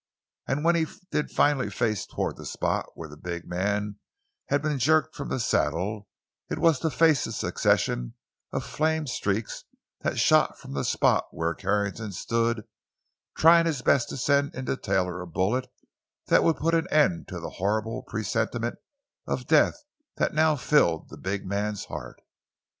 [0.47, 3.99] And when he did finally face toward the spot where the big man
[4.47, 6.07] had been jerked from the saddle,
[6.49, 8.15] it was to face a succession
[8.51, 9.63] of flame streaks
[9.99, 12.63] that shot from the spot where Carrington stood
[13.37, 15.67] trying his best to send into Taylor a bullet
[16.29, 18.77] that would put an end to the horrible presentiment
[19.27, 19.83] of death
[20.17, 22.23] that now filled the big man's heart.